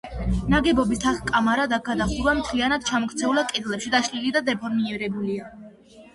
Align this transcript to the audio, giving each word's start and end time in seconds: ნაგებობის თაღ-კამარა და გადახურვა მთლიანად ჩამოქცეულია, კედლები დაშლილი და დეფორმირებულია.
ნაგებობის 0.51 1.01
თაღ-კამარა 1.03 1.65
და 1.73 1.79
გადახურვა 1.89 2.33
მთლიანად 2.39 2.89
ჩამოქცეულია, 2.89 3.45
კედლები 3.53 3.93
დაშლილი 3.99 4.35
და 4.41 4.45
დეფორმირებულია. 4.51 5.55